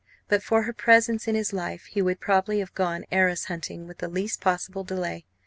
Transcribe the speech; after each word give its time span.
But 0.27 0.41
for 0.41 0.63
her 0.63 0.73
presence 0.73 1.27
in 1.27 1.35
his 1.35 1.53
life 1.53 1.85
he 1.85 2.01
would 2.01 2.19
probably 2.19 2.57
have 2.57 2.73
gone 2.73 3.05
heiress 3.11 3.45
hunting 3.45 3.85
with 3.87 3.99
the 3.99 4.07
least 4.07 4.41
possible 4.41 4.83
delay. 4.83 5.25